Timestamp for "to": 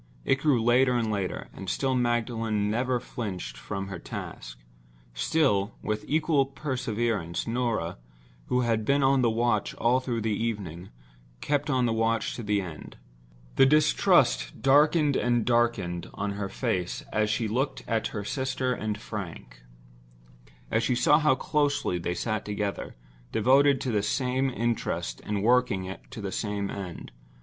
12.35-12.41, 23.81-23.91, 26.09-26.21